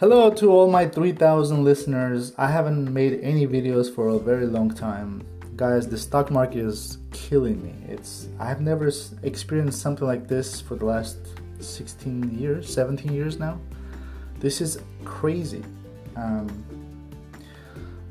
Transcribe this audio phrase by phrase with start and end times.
[0.00, 2.32] Hello to all my 3000 listeners.
[2.36, 5.24] I haven't made any videos for a very long time.
[5.54, 7.72] Guys, the stock market is killing me.
[7.86, 8.90] It's I have never
[9.22, 11.18] experienced something like this for the last
[11.60, 13.60] 16 years, 17 years now.
[14.40, 15.62] This is crazy.
[16.16, 16.48] Um,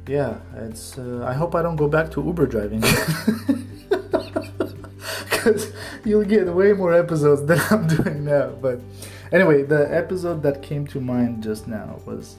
[0.07, 0.97] yeah, it's.
[0.97, 2.81] Uh, I hope I don't go back to Uber driving.
[5.29, 5.73] Because
[6.05, 8.51] you'll get way more episodes than I'm doing now.
[8.61, 8.79] But
[9.33, 12.37] anyway, the episode that came to mind just now was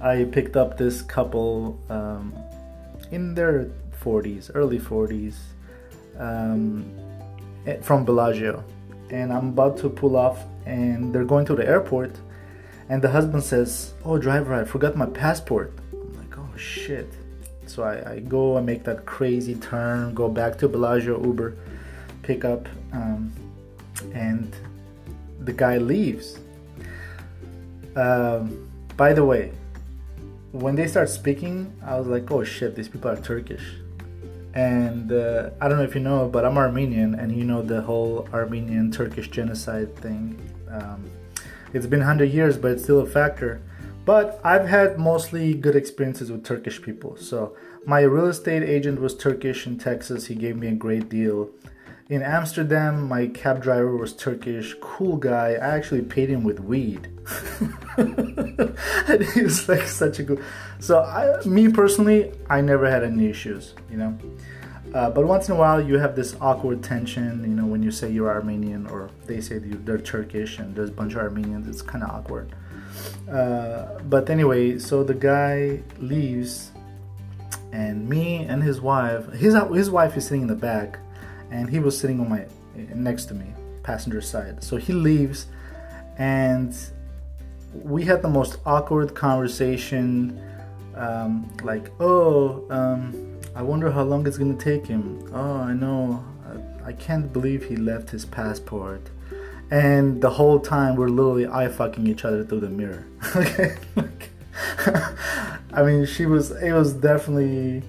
[0.00, 2.34] I picked up this couple um,
[3.10, 3.70] in their
[4.02, 5.36] 40s, early 40s,
[6.18, 6.84] um,
[7.66, 8.64] eh, from Bellagio.
[9.10, 12.12] And I'm about to pull off, and they're going to the airport.
[12.88, 15.72] And the husband says, Oh, driver, I forgot my passport.
[15.92, 17.12] I'm like, Oh, shit.
[17.66, 21.56] So I, I go and make that crazy turn, go back to Bellagio Uber,
[22.22, 23.32] pick up, um,
[24.12, 24.56] and
[25.40, 26.38] the guy leaves.
[27.96, 29.52] Um, by the way,
[30.52, 33.64] when they start speaking, I was like, oh shit, these people are Turkish.
[34.54, 37.82] And uh, I don't know if you know, but I'm Armenian, and you know the
[37.82, 40.36] whole Armenian Turkish genocide thing.
[40.68, 41.08] Um,
[41.72, 43.62] it's been 100 years, but it's still a factor.
[44.04, 47.16] But I've had mostly good experiences with Turkish people.
[47.16, 50.26] So my real estate agent was Turkish in Texas.
[50.26, 51.50] He gave me a great deal.
[52.10, 55.50] In Amsterdam, my cab driver was Turkish, cool guy.
[55.50, 57.06] I actually paid him with weed.
[57.96, 60.44] and he was like such a good.
[60.80, 64.18] So I, me personally, I never had any issues, you know.
[64.92, 67.92] Uh, but once in a while, you have this awkward tension, you know, when you
[67.92, 71.68] say you're Armenian or they say they're Turkish and there's a bunch of Armenians.
[71.68, 72.52] It's kind of awkward.
[73.30, 76.72] Uh, but anyway, so the guy leaves,
[77.70, 80.98] and me and his wife, his his wife is sitting in the back,
[81.50, 82.46] and he was sitting on my
[82.94, 83.46] next to me,
[83.82, 84.62] passenger side.
[84.62, 85.46] So he leaves,
[86.18, 86.74] and
[87.72, 90.40] we had the most awkward conversation.
[90.94, 95.30] Um, like, oh, um, I wonder how long it's gonna take him.
[95.32, 96.24] Oh, I know.
[96.84, 99.10] I, can't believe he left his passport
[99.70, 103.06] and the whole time we're literally eye fucking each other through the mirror.
[103.36, 103.76] okay,
[105.72, 106.50] I mean, she was.
[106.50, 107.82] It was definitely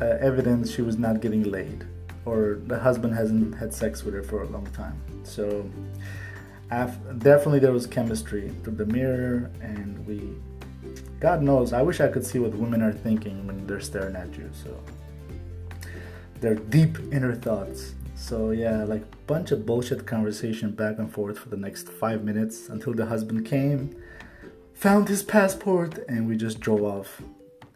[0.00, 1.86] uh, evidence she was not getting laid,
[2.24, 5.00] or the husband hasn't had sex with her for a long time.
[5.24, 5.68] So,
[7.18, 10.34] definitely there was chemistry through the mirror, and we.
[11.20, 14.36] God knows, I wish I could see what women are thinking when they're staring at
[14.36, 14.50] you.
[14.52, 14.76] So,
[16.40, 17.94] their deep inner thoughts.
[18.16, 22.68] So yeah, like bunch of bullshit conversation back and forth for the next five minutes
[22.68, 23.96] until the husband came,
[24.74, 27.22] found his passport, and we just drove off.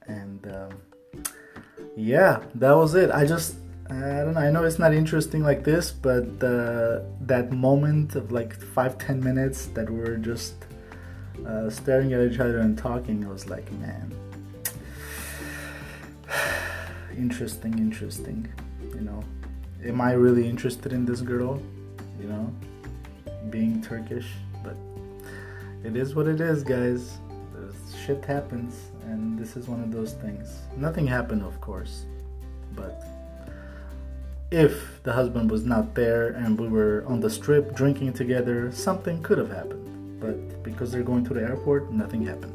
[0.06, 1.24] And um,
[1.96, 3.10] yeah, that was it.
[3.10, 3.56] I just
[3.88, 4.40] I don't know.
[4.40, 9.22] I know it's not interesting like this, but uh, that moment of like five ten
[9.22, 10.54] minutes that we are just
[11.46, 14.12] uh, staring at each other and talking, I was like, man,
[17.16, 18.48] interesting, interesting.
[18.92, 19.22] You know,
[19.84, 21.62] am I really interested in this girl?
[22.18, 22.52] You know,
[23.50, 24.26] being Turkish,
[24.64, 24.76] but
[25.84, 27.18] it is what it is, guys.
[28.04, 30.60] Shit happens, and this is one of those things.
[30.76, 32.04] Nothing happened, of course,
[32.74, 33.02] but
[34.50, 39.22] if the husband was not there and we were on the strip drinking together, something
[39.22, 40.20] could have happened.
[40.20, 42.54] But because they're going to the airport, nothing happened.